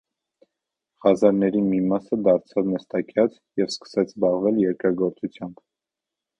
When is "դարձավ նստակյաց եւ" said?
2.29-3.71